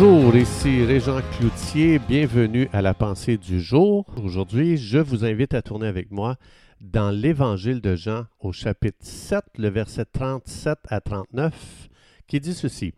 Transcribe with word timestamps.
Bonjour, 0.00 0.36
ici 0.36 0.84
Régent 0.84 1.20
Cloutier, 1.32 1.98
bienvenue 1.98 2.68
à 2.72 2.82
la 2.82 2.94
pensée 2.94 3.36
du 3.36 3.60
jour. 3.60 4.06
Aujourd'hui, 4.22 4.76
je 4.76 4.98
vous 4.98 5.24
invite 5.24 5.54
à 5.54 5.62
tourner 5.62 5.88
avec 5.88 6.12
moi 6.12 6.36
dans 6.80 7.10
l'Évangile 7.10 7.80
de 7.80 7.96
Jean 7.96 8.26
au 8.38 8.52
chapitre 8.52 8.98
7, 9.00 9.40
le 9.58 9.68
verset 9.70 10.04
37 10.04 10.78
à 10.88 11.00
39, 11.00 11.88
qui 12.28 12.38
dit 12.38 12.54
ceci. 12.54 12.94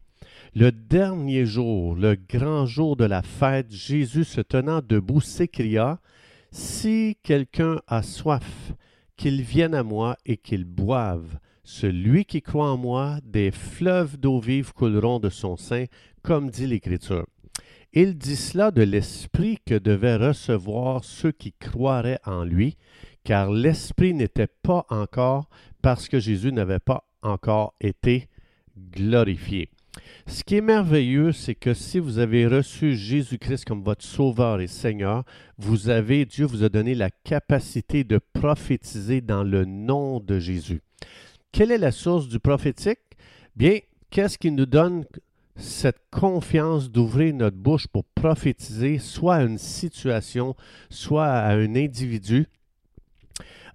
Le 0.54 0.72
dernier 0.72 1.46
jour, 1.46 1.94
le 1.94 2.18
grand 2.28 2.66
jour 2.66 2.96
de 2.96 3.06
la 3.06 3.22
fête, 3.22 3.72
Jésus 3.72 4.24
se 4.24 4.42
tenant 4.42 4.82
debout 4.86 5.22
s'écria, 5.22 6.00
Si 6.50 7.16
quelqu'un 7.22 7.80
a 7.86 8.02
soif, 8.02 8.74
qu'il 9.16 9.40
vienne 9.40 9.74
à 9.74 9.82
moi 9.82 10.18
et 10.26 10.36
qu'il 10.36 10.66
boive. 10.66 11.38
Celui 11.62 12.24
qui 12.24 12.42
croit 12.42 12.70
en 12.70 12.76
moi, 12.76 13.18
des 13.24 13.50
fleuves 13.50 14.16
d'eau 14.16 14.40
vive 14.40 14.72
couleront 14.72 15.20
de 15.20 15.28
son 15.28 15.56
sein, 15.56 15.84
comme 16.22 16.50
dit 16.50 16.66
l'Écriture. 16.66 17.26
Il 17.92 18.16
dit 18.16 18.36
cela 18.36 18.70
de 18.70 18.82
l'Esprit 18.82 19.58
que 19.66 19.74
devaient 19.74 20.16
recevoir 20.16 21.04
ceux 21.04 21.32
qui 21.32 21.52
croiraient 21.52 22.20
en 22.24 22.44
lui, 22.44 22.76
car 23.24 23.50
l'Esprit 23.50 24.14
n'était 24.14 24.46
pas 24.46 24.86
encore 24.90 25.48
parce 25.82 26.08
que 26.08 26.20
Jésus 26.20 26.52
n'avait 26.52 26.78
pas 26.78 27.04
encore 27.22 27.74
été 27.80 28.28
glorifié. 28.76 29.70
Ce 30.26 30.44
qui 30.44 30.56
est 30.56 30.60
merveilleux, 30.60 31.32
c'est 31.32 31.54
que 31.54 31.74
si 31.74 31.98
vous 31.98 32.18
avez 32.18 32.46
reçu 32.46 32.94
Jésus-Christ 32.94 33.64
comme 33.64 33.82
votre 33.82 34.04
Sauveur 34.04 34.60
et 34.60 34.68
Seigneur, 34.68 35.24
vous 35.58 35.88
avez, 35.88 36.24
Dieu 36.24 36.46
vous 36.46 36.62
a 36.62 36.68
donné 36.68 36.94
la 36.94 37.10
capacité 37.10 38.04
de 38.04 38.20
prophétiser 38.32 39.20
dans 39.20 39.42
le 39.42 39.64
nom 39.64 40.20
de 40.20 40.38
Jésus. 40.38 40.82
Quelle 41.52 41.72
est 41.72 41.78
la 41.78 41.92
source 41.92 42.28
du 42.28 42.38
prophétique? 42.38 43.00
Bien, 43.56 43.78
qu'est-ce 44.10 44.38
qui 44.38 44.50
nous 44.50 44.66
donne 44.66 45.04
cette 45.56 46.00
confiance 46.10 46.90
d'ouvrir 46.90 47.34
notre 47.34 47.56
bouche 47.56 47.86
pour 47.88 48.04
prophétiser 48.04 48.98
soit 48.98 49.36
à 49.36 49.42
une 49.42 49.58
situation, 49.58 50.54
soit 50.88 51.26
à 51.26 51.52
un 51.54 51.74
individu, 51.74 52.46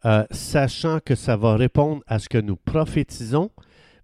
euh, 0.06 0.26
sachant 0.32 1.00
que 1.00 1.16
ça 1.16 1.36
va 1.36 1.56
répondre 1.56 2.02
à 2.08 2.20
ce 2.20 2.30
que 2.30 2.38
nous 2.38 2.56
prophétisons? 2.56 3.52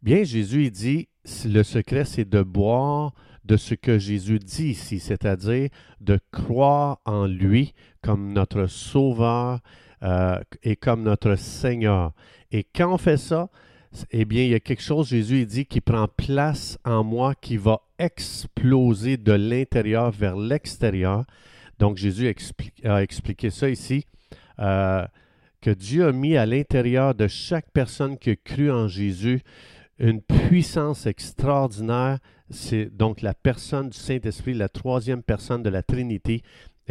Bien, 0.02 0.23
Jésus 0.23 0.69
dit, 0.69 1.08
le 1.45 1.63
secret, 1.63 2.06
c'est 2.06 2.28
de 2.28 2.41
boire 2.41 3.13
de 3.45 3.58
ce 3.58 3.73
que 3.73 3.97
Jésus 3.97 4.39
dit 4.39 4.69
ici, 4.69 5.00
c'est-à-dire 5.00 5.69
de 6.00 6.19
croire 6.31 7.00
en 7.06 7.25
lui 7.25 7.73
comme 8.02 8.33
notre 8.33 8.67
Sauveur 8.67 9.59
euh, 10.03 10.39
et 10.63 10.75
comme 10.75 11.03
notre 11.03 11.35
Seigneur. 11.35 12.13
Et 12.52 12.63
quand 12.63 12.94
on 12.94 12.97
fait 12.97 13.17
ça, 13.17 13.49
eh 14.11 14.25
bien, 14.25 14.44
il 14.44 14.52
y 14.52 14.55
a 14.55 14.59
quelque 14.59 14.81
chose, 14.81 15.09
Jésus 15.09 15.45
dit, 15.45 15.66
qui 15.66 15.81
prend 15.81 16.07
place 16.07 16.77
en 16.85 17.03
moi, 17.03 17.35
qui 17.35 17.57
va 17.57 17.81
exploser 17.99 19.17
de 19.17 19.33
l'intérieur 19.33 20.11
vers 20.11 20.35
l'extérieur. 20.35 21.25
Donc, 21.79 21.97
Jésus 21.97 22.33
a 22.83 23.02
expliqué 23.03 23.49
ça 23.49 23.69
ici, 23.69 24.05
euh, 24.59 25.05
que 25.61 25.72
Dieu 25.72 26.07
a 26.07 26.11
mis 26.11 26.38
à 26.38 26.45
l'intérieur 26.45 27.16
de 27.16 27.27
chaque 27.27 27.69
personne 27.72 28.17
qui 28.17 28.31
a 28.31 28.35
cru 28.35 28.72
en 28.72 28.88
Jésus 28.88 29.41
une 29.99 30.22
puissance 30.22 31.05
extraordinaire. 31.05 32.19
C'est 32.49 32.85
donc 32.85 33.22
la 33.22 33.33
personne 33.33 33.89
du 33.89 33.97
Saint-Esprit, 33.97 34.53
la 34.53 34.69
troisième 34.69 35.22
personne 35.22 35.63
de 35.63 35.69
la 35.69 35.83
Trinité. 35.83 36.41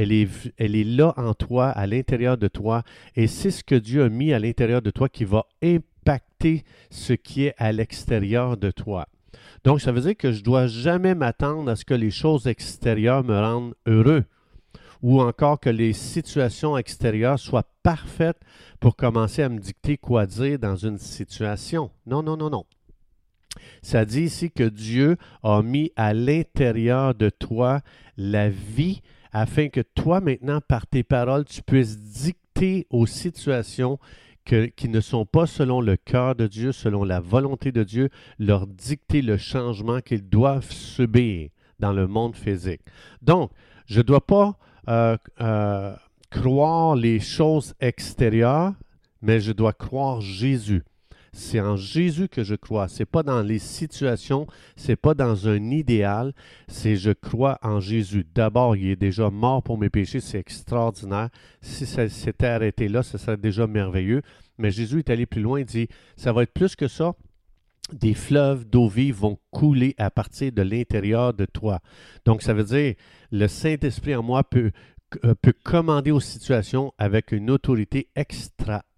Elle 0.00 0.12
est, 0.12 0.28
elle 0.56 0.96
là 0.96 1.12
en 1.18 1.34
toi, 1.34 1.68
à 1.68 1.86
l'intérieur 1.86 2.38
de 2.38 2.48
toi, 2.48 2.84
et 3.16 3.26
c'est 3.26 3.50
ce 3.50 3.62
que 3.62 3.74
Dieu 3.74 4.04
a 4.04 4.08
mis 4.08 4.32
à 4.32 4.38
l'intérieur 4.38 4.80
de 4.80 4.90
toi 4.90 5.10
qui 5.10 5.24
va 5.24 5.44
impacter 5.62 6.64
ce 6.88 7.12
qui 7.12 7.44
est 7.44 7.54
à 7.58 7.70
l'extérieur 7.70 8.56
de 8.56 8.70
toi. 8.70 9.06
Donc, 9.62 9.82
ça 9.82 9.92
veut 9.92 10.00
dire 10.00 10.16
que 10.16 10.32
je 10.32 10.38
ne 10.38 10.44
dois 10.44 10.68
jamais 10.68 11.14
m'attendre 11.14 11.70
à 11.70 11.76
ce 11.76 11.84
que 11.84 11.92
les 11.92 12.10
choses 12.10 12.46
extérieures 12.46 13.24
me 13.24 13.38
rendent 13.38 13.74
heureux 13.86 14.24
ou 15.02 15.20
encore 15.20 15.60
que 15.60 15.68
les 15.68 15.92
situations 15.92 16.78
extérieures 16.78 17.38
soient 17.38 17.68
parfaites 17.82 18.40
pour 18.80 18.96
commencer 18.96 19.42
à 19.42 19.50
me 19.50 19.58
dicter 19.58 19.98
quoi 19.98 20.24
dire 20.24 20.58
dans 20.58 20.76
une 20.76 20.96
situation. 20.96 21.90
Non, 22.06 22.22
non, 22.22 22.38
non, 22.38 22.48
non. 22.48 22.64
Ça 23.82 24.06
dit 24.06 24.22
ici 24.22 24.50
que 24.50 24.64
Dieu 24.64 25.18
a 25.42 25.60
mis 25.60 25.92
à 25.94 26.14
l'intérieur 26.14 27.14
de 27.14 27.28
toi 27.28 27.80
la 28.16 28.48
vie 28.48 29.02
afin 29.32 29.68
que 29.68 29.80
toi 29.80 30.20
maintenant, 30.20 30.60
par 30.60 30.86
tes 30.86 31.02
paroles, 31.02 31.44
tu 31.44 31.62
puisses 31.62 31.98
dicter 31.98 32.86
aux 32.90 33.06
situations 33.06 33.98
qui 34.44 34.88
ne 34.88 35.00
sont 35.00 35.26
pas 35.26 35.46
selon 35.46 35.80
le 35.80 35.96
cœur 35.96 36.34
de 36.34 36.46
Dieu, 36.46 36.72
selon 36.72 37.04
la 37.04 37.20
volonté 37.20 37.70
de 37.70 37.84
Dieu, 37.84 38.10
leur 38.38 38.66
dicter 38.66 39.22
le 39.22 39.36
changement 39.36 40.00
qu'ils 40.00 40.28
doivent 40.28 40.70
subir 40.70 41.50
dans 41.78 41.92
le 41.92 42.08
monde 42.08 42.34
physique. 42.34 42.80
Donc, 43.22 43.50
je 43.86 43.98
ne 43.98 44.02
dois 44.02 44.26
pas 44.26 44.58
euh, 44.88 45.16
euh, 45.40 45.94
croire 46.30 46.96
les 46.96 47.20
choses 47.20 47.74
extérieures, 47.80 48.72
mais 49.22 49.40
je 49.40 49.52
dois 49.52 49.72
croire 49.72 50.20
Jésus. 50.20 50.82
C'est 51.32 51.60
en 51.60 51.76
Jésus 51.76 52.28
que 52.28 52.42
je 52.42 52.54
crois. 52.54 52.88
C'est 52.88 53.04
pas 53.04 53.22
dans 53.22 53.42
les 53.42 53.58
situations, 53.58 54.46
c'est 54.76 54.96
pas 54.96 55.14
dans 55.14 55.48
un 55.48 55.70
idéal, 55.70 56.32
c'est 56.68 56.96
je 56.96 57.12
crois 57.12 57.58
en 57.62 57.80
Jésus. 57.80 58.26
D'abord, 58.34 58.76
il 58.76 58.90
est 58.90 58.96
déjà 58.96 59.30
mort 59.30 59.62
pour 59.62 59.78
mes 59.78 59.90
péchés, 59.90 60.20
c'est 60.20 60.38
extraordinaire. 60.38 61.28
Si 61.60 61.86
ça 61.86 62.08
s'était 62.08 62.46
arrêté 62.46 62.88
là, 62.88 63.02
ce 63.02 63.18
serait 63.18 63.36
déjà 63.36 63.66
merveilleux. 63.66 64.22
Mais 64.58 64.70
Jésus 64.70 64.98
est 64.98 65.10
allé 65.10 65.26
plus 65.26 65.40
loin, 65.40 65.60
il 65.60 65.66
dit, 65.66 65.88
ça 66.16 66.32
va 66.32 66.42
être 66.42 66.52
plus 66.52 66.76
que 66.76 66.88
ça 66.88 67.14
des 67.92 68.14
fleuves 68.14 68.68
d'eau 68.68 68.88
vive 68.88 69.16
vont 69.16 69.38
couler 69.50 69.94
à 69.98 70.10
partir 70.10 70.52
de 70.52 70.62
l'intérieur 70.62 71.34
de 71.34 71.44
toi. 71.44 71.80
Donc, 72.24 72.42
ça 72.42 72.54
veut 72.54 72.64
dire, 72.64 72.94
le 73.30 73.48
Saint-Esprit 73.48 74.14
en 74.14 74.22
moi 74.22 74.44
peut, 74.44 74.70
euh, 75.24 75.34
peut 75.40 75.54
commander 75.64 76.10
aux 76.10 76.20
situations 76.20 76.92
avec 76.98 77.32
une 77.32 77.50
autorité 77.50 78.08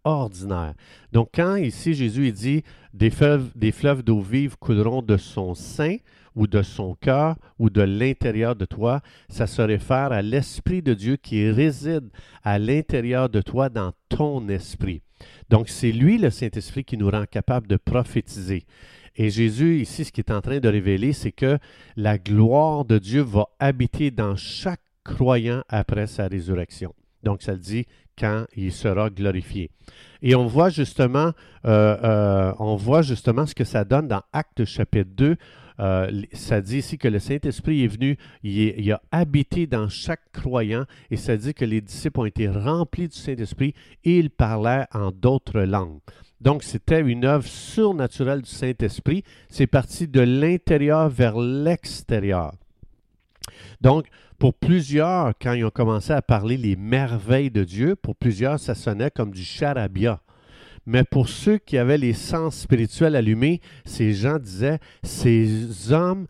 extraordinaire. 0.02 0.74
Donc, 1.12 1.30
quand 1.34 1.56
ici 1.56 1.94
Jésus 1.94 2.32
dit 2.32 2.62
des 2.92 3.10
fleuves, 3.10 3.50
des 3.54 3.72
fleuves 3.72 4.02
d'eau 4.02 4.20
vive 4.20 4.56
couleront 4.58 5.02
de 5.02 5.16
son 5.16 5.54
sein 5.54 5.96
ou 6.34 6.46
de 6.46 6.62
son 6.62 6.94
cœur 6.94 7.36
ou 7.58 7.70
de 7.70 7.82
l'intérieur 7.82 8.56
de 8.56 8.64
toi, 8.64 9.00
ça 9.28 9.46
se 9.46 9.62
réfère 9.62 10.12
à 10.12 10.22
l'Esprit 10.22 10.82
de 10.82 10.94
Dieu 10.94 11.16
qui 11.16 11.48
réside 11.50 12.08
à 12.42 12.58
l'intérieur 12.58 13.28
de 13.28 13.40
toi 13.40 13.68
dans 13.68 13.92
ton 14.08 14.48
esprit. 14.48 15.02
Donc, 15.50 15.68
c'est 15.68 15.92
lui, 15.92 16.18
le 16.18 16.30
Saint-Esprit, 16.30 16.84
qui 16.84 16.96
nous 16.96 17.10
rend 17.10 17.26
capable 17.26 17.68
de 17.68 17.76
prophétiser. 17.76 18.64
Et 19.14 19.30
Jésus, 19.30 19.80
ici, 19.80 20.04
ce 20.04 20.10
qu'il 20.10 20.24
est 20.26 20.32
en 20.32 20.40
train 20.40 20.58
de 20.58 20.68
révéler, 20.68 21.12
c'est 21.12 21.32
que 21.32 21.58
la 21.96 22.18
gloire 22.18 22.86
de 22.86 22.98
Dieu 22.98 23.20
va 23.20 23.48
habiter 23.60 24.10
dans 24.10 24.36
chaque 24.36 24.80
croyant 25.04 25.62
après 25.68 26.06
sa 26.06 26.28
résurrection. 26.28 26.94
Donc, 27.22 27.42
ça 27.42 27.56
dit 27.56 27.86
quand 28.18 28.46
il 28.56 28.72
sera 28.72 29.10
glorifié. 29.10 29.70
Et 30.22 30.34
on 30.34 30.46
voit 30.46 30.70
justement, 30.70 31.32
euh, 31.64 31.96
euh, 32.04 32.52
on 32.58 32.76
voit 32.76 33.02
justement 33.02 33.46
ce 33.46 33.54
que 33.54 33.64
ça 33.64 33.84
donne 33.84 34.08
dans 34.08 34.22
Actes 34.32 34.64
chapitre 34.64 35.10
2. 35.16 35.36
Euh, 35.80 36.22
ça 36.32 36.60
dit 36.60 36.78
ici 36.78 36.98
que 36.98 37.08
le 37.08 37.18
Saint-Esprit 37.18 37.82
est 37.82 37.88
venu, 37.88 38.16
il, 38.42 38.92
a 38.92 39.00
habité 39.10 39.66
dans 39.66 39.88
chaque 39.88 40.30
croyant, 40.32 40.84
et 41.10 41.16
ça 41.16 41.36
dit 41.36 41.54
que 41.54 41.64
les 41.64 41.80
disciples 41.80 42.20
ont 42.20 42.24
été 42.26 42.46
remplis 42.46 43.08
du 43.08 43.16
Saint-Esprit 43.16 43.74
et 44.04 44.18
ils 44.18 44.30
parlaient 44.30 44.86
en 44.92 45.10
d'autres 45.10 45.60
langues. 45.60 45.98
Donc, 46.40 46.62
c'était 46.62 47.00
une 47.00 47.24
œuvre 47.24 47.46
surnaturelle 47.46 48.42
du 48.42 48.50
Saint-Esprit. 48.50 49.22
C'est 49.48 49.68
parti 49.68 50.08
de 50.08 50.20
l'intérieur 50.20 51.08
vers 51.08 51.38
l'extérieur. 51.38 52.52
Donc, 53.80 54.06
pour 54.38 54.54
plusieurs, 54.54 55.32
quand 55.40 55.52
ils 55.52 55.64
ont 55.64 55.70
commencé 55.70 56.12
à 56.12 56.22
parler 56.22 56.56
les 56.56 56.76
merveilles 56.76 57.50
de 57.50 57.64
Dieu, 57.64 57.96
pour 57.96 58.16
plusieurs, 58.16 58.58
ça 58.58 58.74
sonnait 58.74 59.10
comme 59.10 59.30
du 59.30 59.44
charabia. 59.44 60.20
Mais 60.84 61.04
pour 61.04 61.28
ceux 61.28 61.58
qui 61.58 61.78
avaient 61.78 61.98
les 61.98 62.12
sens 62.12 62.56
spirituels 62.56 63.14
allumés, 63.14 63.60
ces 63.84 64.12
gens 64.14 64.38
disaient, 64.38 64.80
ces 65.04 65.92
hommes 65.92 66.26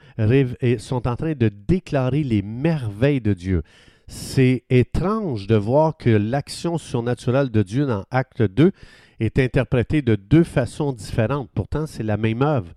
sont 0.79 1.09
en 1.09 1.17
train 1.17 1.33
de 1.33 1.49
déclarer 1.49 2.23
les 2.23 2.43
merveilles 2.43 3.23
de 3.23 3.33
Dieu. 3.33 3.63
C'est 4.09 4.65
étrange 4.69 5.47
de 5.47 5.57
voir 5.57 5.97
que 5.97 6.11
l'action 6.11 6.77
surnaturelle 6.77 7.51
de 7.51 7.63
Dieu 7.63 7.87
dans 7.87 8.05
Acte 8.11 8.43
2 8.43 8.73
est 9.21 9.39
interprétée 9.39 10.03
de 10.03 10.17
deux 10.17 10.45
façons 10.45 10.93
différentes. 10.93 11.49
Pourtant, 11.55 11.87
c'est 11.87 12.03
la 12.03 12.19
même 12.19 12.43
œuvre. 12.43 12.73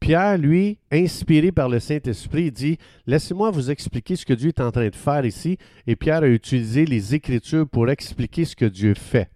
Pierre, 0.00 0.38
lui, 0.38 0.78
inspiré 0.92 1.52
par 1.52 1.68
le 1.68 1.80
Saint-Esprit, 1.80 2.52
dit 2.52 2.78
Laissez-moi 3.06 3.50
vous 3.50 3.70
expliquer 3.70 4.16
ce 4.16 4.26
que 4.26 4.34
Dieu 4.34 4.48
est 4.48 4.60
en 4.60 4.70
train 4.70 4.88
de 4.88 4.94
faire 4.94 5.24
ici. 5.24 5.58
Et 5.86 5.96
Pierre 5.96 6.22
a 6.22 6.28
utilisé 6.28 6.84
les 6.84 7.14
Écritures 7.14 7.68
pour 7.68 7.88
expliquer 7.88 8.44
ce 8.44 8.54
que 8.54 8.66
Dieu 8.66 8.94
fait. 8.94 9.30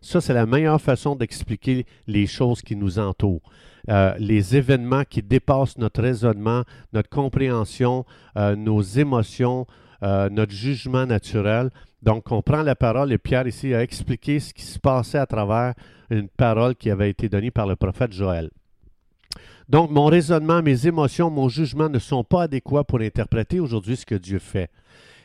Ça, 0.00 0.20
c'est 0.20 0.34
la 0.34 0.46
meilleure 0.46 0.80
façon 0.80 1.16
d'expliquer 1.16 1.86
les 2.06 2.26
choses 2.26 2.60
qui 2.60 2.76
nous 2.76 2.98
entourent. 2.98 3.40
Euh, 3.88 4.14
les 4.18 4.56
événements 4.56 5.04
qui 5.04 5.22
dépassent 5.22 5.78
notre 5.78 6.02
raisonnement, 6.02 6.62
notre 6.92 7.08
compréhension, 7.08 8.04
euh, 8.36 8.54
nos 8.54 8.82
émotions, 8.82 9.66
euh, 10.02 10.28
notre 10.30 10.52
jugement 10.52 11.06
naturel. 11.06 11.70
Donc, 12.02 12.30
on 12.32 12.42
prend 12.42 12.62
la 12.62 12.76
parole 12.76 13.12
et 13.12 13.18
Pierre 13.18 13.46
ici 13.46 13.72
a 13.74 13.82
expliqué 13.82 14.40
ce 14.40 14.52
qui 14.52 14.62
se 14.62 14.78
passait 14.78 15.18
à 15.18 15.26
travers 15.26 15.74
une 16.10 16.28
parole 16.28 16.76
qui 16.76 16.90
avait 16.90 17.10
été 17.10 17.30
donnée 17.30 17.50
par 17.50 17.66
le 17.66 17.76
prophète 17.76 18.12
Joël. 18.12 18.50
Donc, 19.68 19.90
mon 19.90 20.06
raisonnement, 20.06 20.62
mes 20.62 20.86
émotions, 20.86 21.30
mon 21.30 21.48
jugement 21.48 21.88
ne 21.88 21.98
sont 21.98 22.24
pas 22.24 22.42
adéquats 22.42 22.84
pour 22.84 23.00
interpréter 23.00 23.60
aujourd'hui 23.60 23.96
ce 23.96 24.06
que 24.06 24.14
Dieu 24.14 24.38
fait. 24.38 24.70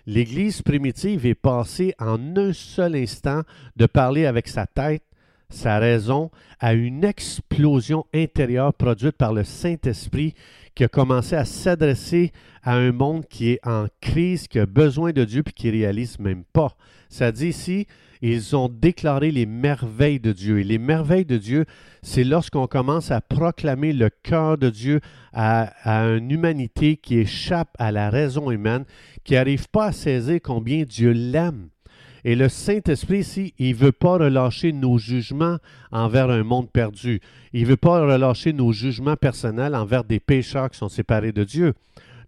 L'Église 0.05 0.61
primitive 0.61 1.25
est 1.25 1.35
passée 1.35 1.93
en 1.99 2.35
un 2.37 2.53
seul 2.53 2.95
instant 2.95 3.41
de 3.75 3.85
parler 3.85 4.25
avec 4.25 4.47
sa 4.47 4.65
tête, 4.65 5.03
sa 5.49 5.79
raison, 5.79 6.31
à 6.59 6.73
une 6.73 7.03
explosion 7.03 8.05
intérieure 8.13 8.73
produite 8.73 9.17
par 9.17 9.33
le 9.33 9.43
Saint-Esprit 9.43 10.33
qui 10.75 10.83
a 10.83 10.87
commencé 10.87 11.35
à 11.35 11.45
s'adresser 11.45 12.31
à 12.63 12.75
un 12.75 12.91
monde 12.91 13.25
qui 13.27 13.51
est 13.51 13.67
en 13.67 13.87
crise, 14.01 14.47
qui 14.47 14.59
a 14.59 14.65
besoin 14.65 15.11
de 15.11 15.25
Dieu, 15.25 15.43
puis 15.43 15.53
qui 15.53 15.69
réalise 15.69 16.19
même 16.19 16.43
pas. 16.53 16.75
Ça 17.09 17.31
dit 17.31 17.47
ici, 17.47 17.87
ils 18.21 18.55
ont 18.55 18.69
déclaré 18.69 19.31
les 19.31 19.45
merveilles 19.45 20.19
de 20.19 20.31
Dieu. 20.31 20.59
Et 20.59 20.63
les 20.63 20.77
merveilles 20.77 21.25
de 21.25 21.37
Dieu, 21.37 21.65
c'est 22.01 22.23
lorsqu'on 22.23 22.67
commence 22.67 23.11
à 23.11 23.21
proclamer 23.21 23.93
le 23.93 24.09
cœur 24.09 24.57
de 24.57 24.69
Dieu 24.69 24.99
à, 25.33 25.73
à, 25.83 26.05
une 26.05 26.31
humanité 26.31 26.97
qui 26.97 27.17
échappe 27.17 27.75
à 27.79 27.91
la 27.91 28.09
raison 28.09 28.51
humaine, 28.51 28.85
qui 29.23 29.33
n'arrive 29.33 29.69
pas 29.69 29.87
à 29.87 29.91
saisir 29.91 30.39
combien 30.43 30.83
Dieu 30.83 31.11
l'aime. 31.11 31.69
Et 32.25 32.35
le 32.35 32.49
Saint-Esprit 32.49 33.19
ici, 33.19 33.53
il 33.59 33.71
ne 33.71 33.75
veut 33.75 33.91
pas 33.91 34.17
relâcher 34.17 34.71
nos 34.71 34.97
jugements 34.97 35.57
envers 35.91 36.29
un 36.29 36.43
monde 36.43 36.69
perdu. 36.69 37.21
Il 37.53 37.63
ne 37.63 37.67
veut 37.67 37.77
pas 37.77 38.01
relâcher 38.01 38.53
nos 38.53 38.71
jugements 38.71 39.15
personnels 39.15 39.75
envers 39.75 40.03
des 40.03 40.19
pécheurs 40.19 40.69
qui 40.69 40.77
sont 40.77 40.89
séparés 40.89 41.31
de 41.31 41.43
Dieu. 41.43 41.73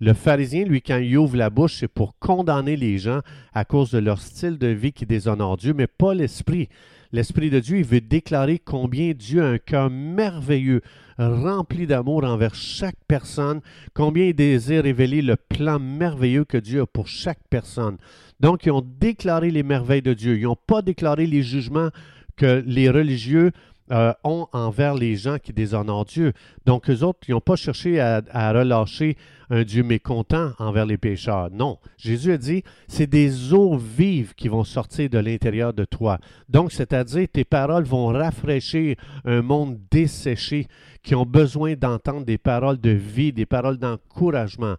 Le 0.01 0.13
pharisien, 0.13 0.65
lui, 0.65 0.81
quand 0.81 0.97
il 0.97 1.15
ouvre 1.15 1.37
la 1.37 1.51
bouche, 1.51 1.75
c'est 1.75 1.87
pour 1.87 2.17
condamner 2.17 2.75
les 2.75 2.97
gens 2.97 3.19
à 3.53 3.65
cause 3.65 3.91
de 3.91 3.99
leur 3.99 4.19
style 4.19 4.57
de 4.57 4.65
vie 4.65 4.93
qui 4.93 5.05
déshonore 5.05 5.57
Dieu, 5.57 5.75
mais 5.75 5.85
pas 5.85 6.15
l'Esprit. 6.15 6.69
L'Esprit 7.11 7.51
de 7.51 7.59
Dieu, 7.59 7.77
il 7.77 7.83
veut 7.83 8.01
déclarer 8.01 8.57
combien 8.57 9.11
Dieu 9.11 9.43
a 9.43 9.49
un 9.49 9.57
cœur 9.59 9.91
merveilleux, 9.91 10.81
rempli 11.19 11.85
d'amour 11.85 12.23
envers 12.23 12.55
chaque 12.55 12.97
personne, 13.07 13.61
combien 13.93 14.25
il 14.25 14.33
désire 14.33 14.85
révéler 14.85 15.21
le 15.21 15.35
plan 15.35 15.77
merveilleux 15.77 16.45
que 16.45 16.57
Dieu 16.57 16.81
a 16.81 16.87
pour 16.87 17.07
chaque 17.07 17.47
personne. 17.51 17.97
Donc, 18.39 18.65
ils 18.65 18.71
ont 18.71 18.83
déclaré 18.99 19.51
les 19.51 19.61
merveilles 19.61 20.01
de 20.01 20.15
Dieu. 20.15 20.35
Ils 20.35 20.45
n'ont 20.45 20.55
pas 20.55 20.81
déclaré 20.81 21.27
les 21.27 21.43
jugements 21.43 21.89
que 22.37 22.63
les 22.65 22.89
religieux 22.89 23.51
euh, 23.91 24.13
ont 24.23 24.47
envers 24.53 24.95
les 24.95 25.15
gens 25.15 25.37
qui 25.37 25.53
déshonorent 25.53 26.05
Dieu. 26.05 26.33
Donc, 26.65 26.89
eux 26.89 27.03
autres, 27.03 27.19
ils 27.27 27.31
n'ont 27.31 27.41
pas 27.41 27.55
cherché 27.55 27.99
à, 27.99 28.21
à, 28.31 28.53
relâcher 28.53 29.17
un 29.49 29.63
Dieu 29.63 29.83
mécontent 29.83 30.51
envers 30.59 30.85
les 30.85 30.97
pécheurs. 30.97 31.49
Non. 31.51 31.77
Jésus 31.97 32.31
a 32.31 32.37
dit, 32.37 32.63
c'est 32.87 33.07
des 33.07 33.53
eaux 33.53 33.77
vives 33.77 34.33
qui 34.35 34.47
vont 34.47 34.63
sortir 34.63 35.09
de 35.09 35.17
l'intérieur 35.17 35.73
de 35.73 35.83
toi. 35.83 36.19
Donc, 36.47 36.71
c'est-à-dire, 36.71 37.27
tes 37.31 37.43
paroles 37.43 37.83
vont 37.83 38.07
rafraîchir 38.07 38.95
un 39.25 39.41
monde 39.41 39.77
desséché 39.91 40.67
qui 41.03 41.15
ont 41.15 41.25
besoin 41.25 41.75
d'entendre 41.75 42.25
des 42.25 42.37
paroles 42.37 42.79
de 42.79 42.91
vie, 42.91 43.33
des 43.33 43.45
paroles 43.45 43.77
d'encouragement. 43.77 44.75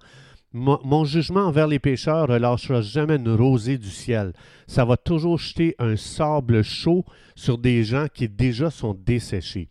Mon, 0.55 1.05
jugement 1.05 1.47
envers 1.47 1.67
les 1.67 1.79
pécheurs 1.79 2.29
ne 2.29 2.35
relâchera 2.35 2.83
jamais 2.83 3.17
une 3.17 3.35
rosée 3.35 3.79
du 3.79 3.89
ciel. 3.89 4.33
Ça 4.67 4.85
va 4.85 4.97
toujours 4.97 5.39
jeter 5.39 5.75
un 5.79 5.97
sable 5.97 6.63
chaud 6.63 7.05
sur 7.35 7.57
des 7.57 7.85
gens 7.85 8.07
qui 8.13 8.29
déjà 8.29 8.71
sont 8.71 8.95
desséchés. 8.95 9.69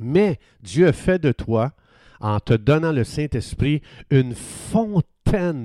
Mais 0.00 0.38
Dieu 0.62 0.92
fait 0.92 1.18
de 1.18 1.32
toi, 1.32 1.72
en 2.20 2.40
te 2.40 2.54
donnant 2.54 2.92
le 2.92 3.04
Saint-Esprit, 3.04 3.82
une 4.10 4.34
fontaine 4.34 5.17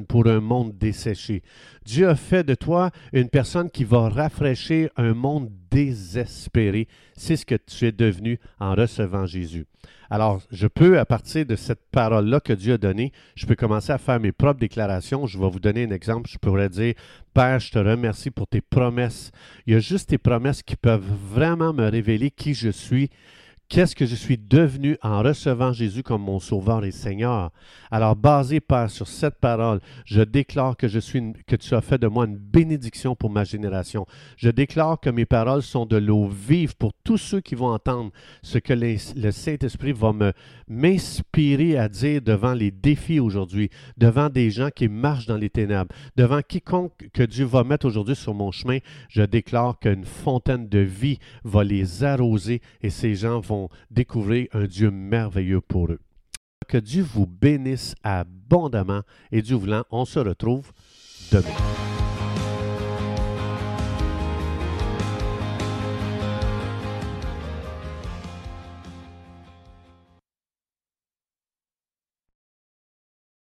pour 0.07 0.27
un 0.27 0.41
monde 0.41 0.77
desséché. 0.77 1.41
Dieu 1.85 2.09
a 2.09 2.15
fait 2.15 2.43
de 2.43 2.53
toi 2.53 2.91
une 3.13 3.29
personne 3.29 3.69
qui 3.69 3.85
va 3.85 4.09
rafraîchir 4.09 4.89
un 4.97 5.13
monde 5.13 5.49
désespéré. 5.71 6.87
C'est 7.15 7.37
ce 7.37 7.45
que 7.45 7.55
tu 7.55 7.85
es 7.87 7.93
devenu 7.93 8.39
en 8.59 8.75
recevant 8.75 9.25
Jésus. 9.25 9.65
Alors, 10.09 10.41
je 10.51 10.67
peux, 10.67 10.99
à 10.99 11.05
partir 11.05 11.45
de 11.45 11.55
cette 11.55 11.89
parole-là 11.91 12.41
que 12.41 12.51
Dieu 12.51 12.73
a 12.73 12.77
donnée, 12.77 13.13
je 13.35 13.45
peux 13.45 13.55
commencer 13.55 13.93
à 13.93 13.97
faire 13.97 14.19
mes 14.19 14.33
propres 14.33 14.59
déclarations. 14.59 15.27
Je 15.27 15.39
vais 15.39 15.49
vous 15.49 15.61
donner 15.61 15.85
un 15.85 15.91
exemple. 15.91 16.29
Je 16.29 16.37
pourrais 16.37 16.69
dire, 16.69 16.95
Père, 17.33 17.59
je 17.59 17.71
te 17.71 17.79
remercie 17.79 18.31
pour 18.31 18.47
tes 18.47 18.61
promesses. 18.61 19.31
Il 19.65 19.73
y 19.73 19.77
a 19.77 19.79
juste 19.79 20.09
tes 20.09 20.17
promesses 20.17 20.61
qui 20.61 20.75
peuvent 20.75 21.09
vraiment 21.31 21.71
me 21.73 21.87
révéler 21.87 22.31
qui 22.31 22.53
je 22.53 22.69
suis 22.69 23.09
Qu'est-ce 23.73 23.95
que 23.95 24.05
je 24.05 24.13
suis 24.13 24.37
devenu 24.37 24.97
en 25.01 25.23
recevant 25.23 25.73
Jésus 25.73 26.03
comme 26.03 26.21
mon 26.21 26.39
Sauveur 26.39 26.85
et 26.85 26.91
Seigneur? 26.91 27.49
Alors, 27.89 28.15
basé, 28.15 28.59
Père, 28.59 28.91
sur 28.91 29.07
cette 29.07 29.39
parole, 29.39 29.79
je 30.05 30.21
déclare 30.21 30.77
que, 30.77 30.85
tu 30.85 31.73
as 31.73 31.81
fait 31.81 31.97
de 31.97 32.05
moi 32.05 32.25
une 32.25 32.37
bénédiction 32.37 33.15
pour 33.15 33.31
ma 33.31 33.43
génération. 33.43 34.05
Je 34.37 34.51
déclare 34.51 34.99
que 34.99 35.09
mes 35.09 35.25
paroles 35.25 35.63
sont 35.63 35.87
de 35.87 35.97
l'eau 35.97 36.27
vive 36.27 36.75
pour 36.75 36.91
tous 37.03 37.17
ceux 37.17 37.41
qui 37.41 37.55
vont 37.55 37.73
entendre 37.73 38.11
ce 38.43 38.59
que 38.59 38.73
le 38.73 39.31
Saint-Esprit 39.31 39.91
va 39.91 40.13
me, 40.13 40.33
m'inspirer 40.67 41.75
à 41.75 41.89
dire 41.89 42.21
devant 42.21 42.53
les 42.53 42.69
défis 42.69 43.19
aujourd'hui, 43.19 43.71
devant 43.97 44.29
des 44.29 44.51
gens 44.51 44.69
qui 44.69 44.87
marchent 44.87 45.25
dans 45.25 45.37
les 45.37 45.49
ténèbres, 45.49 45.93
devant 46.15 46.41
quiconque 46.41 47.09
que 47.11 47.23
Dieu 47.23 47.45
va 47.45 47.63
mettre 47.63 47.87
aujourd'hui 47.87 48.15
sur 48.15 48.35
mon 48.35 48.51
chemin. 48.51 48.77
Je 49.09 49.23
déclare 49.23 49.79
qu'une 49.79 50.05
fontaine 50.05 50.69
de 50.69 50.79
vie 50.79 51.17
va 51.43 51.63
les 51.63 52.03
arroser 52.03 52.61
et 52.83 52.91
ces 52.91 53.15
gens 53.15 53.39
découvrir 53.89 54.47
un 54.53 54.65
Dieu 54.65 54.91
merveilleux 54.91 55.61
pour 55.61 55.91
eux. 55.91 55.99
Que 56.67 56.77
Dieu 56.77 57.03
vous 57.03 57.27
bénisse 57.27 57.95
abondamment 58.03 59.01
et 59.31 59.41
Dieu 59.41 59.55
voulant, 59.55 59.83
on 59.91 60.05
se 60.05 60.19
retrouve 60.19 60.71
demain. 61.31 62.02